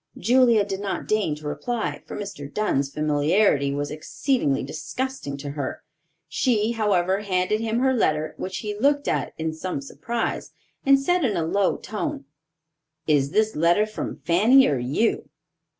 Julia 0.17 0.65
did 0.65 0.79
not 0.79 1.07
deign 1.07 1.35
to 1.35 1.47
reply, 1.47 2.01
for 2.07 2.17
Mr. 2.17 2.51
Dunn's 2.51 2.91
familiarity 2.91 3.71
was 3.71 3.91
exceedingly 3.91 4.63
disgusting 4.63 5.37
to 5.37 5.51
her. 5.51 5.83
She, 6.27 6.71
however, 6.71 7.19
handed 7.19 7.59
him 7.61 7.77
her 7.81 7.93
letter, 7.93 8.33
which 8.37 8.57
he 8.65 8.75
looked 8.75 9.07
at 9.07 9.33
in 9.37 9.53
some 9.53 9.79
surprise, 9.79 10.53
and 10.87 10.99
said 10.99 11.23
in 11.23 11.37
a 11.37 11.45
low 11.45 11.77
tone, 11.77 12.25
"Is 13.05 13.29
this 13.29 13.55
letter 13.55 13.85
from 13.85 14.15
Fanny, 14.25 14.65
or 14.67 14.79
you?" 14.79 15.29